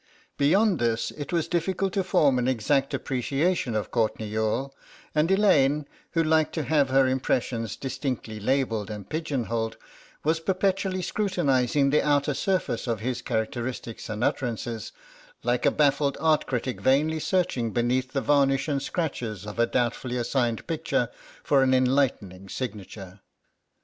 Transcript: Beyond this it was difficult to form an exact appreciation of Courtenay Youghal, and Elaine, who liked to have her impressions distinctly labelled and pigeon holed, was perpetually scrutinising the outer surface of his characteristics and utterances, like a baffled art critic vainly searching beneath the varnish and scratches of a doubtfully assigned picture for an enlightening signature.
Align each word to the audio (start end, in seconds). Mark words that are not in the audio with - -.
Beyond 0.35 0.79
this 0.79 1.11
it 1.11 1.31
was 1.31 1.47
difficult 1.47 1.93
to 1.93 2.03
form 2.03 2.39
an 2.39 2.47
exact 2.47 2.91
appreciation 2.95 3.75
of 3.75 3.91
Courtenay 3.91 4.25
Youghal, 4.29 4.73
and 5.13 5.29
Elaine, 5.29 5.87
who 6.13 6.23
liked 6.23 6.53
to 6.53 6.63
have 6.63 6.89
her 6.89 7.05
impressions 7.05 7.75
distinctly 7.75 8.39
labelled 8.39 8.89
and 8.89 9.07
pigeon 9.07 9.43
holed, 9.43 9.77
was 10.23 10.39
perpetually 10.39 11.03
scrutinising 11.03 11.91
the 11.91 12.01
outer 12.01 12.33
surface 12.33 12.87
of 12.87 13.01
his 13.01 13.21
characteristics 13.21 14.09
and 14.09 14.23
utterances, 14.23 14.91
like 15.43 15.67
a 15.67 15.69
baffled 15.71 16.17
art 16.19 16.47
critic 16.47 16.81
vainly 16.81 17.19
searching 17.19 17.69
beneath 17.69 18.11
the 18.11 18.21
varnish 18.21 18.67
and 18.67 18.81
scratches 18.81 19.45
of 19.45 19.59
a 19.59 19.67
doubtfully 19.67 20.17
assigned 20.17 20.65
picture 20.65 21.09
for 21.43 21.61
an 21.61 21.75
enlightening 21.75 22.49
signature. 22.49 23.19